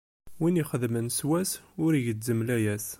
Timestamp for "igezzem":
1.97-2.39